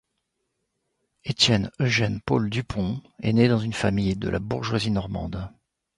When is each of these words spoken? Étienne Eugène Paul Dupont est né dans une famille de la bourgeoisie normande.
Étienne 1.25 1.69
Eugène 1.79 2.21
Paul 2.25 2.49
Dupont 2.49 3.03
est 3.19 3.33
né 3.33 3.47
dans 3.47 3.59
une 3.59 3.71
famille 3.71 4.15
de 4.15 4.29
la 4.29 4.39
bourgeoisie 4.39 4.89
normande. 4.89 5.47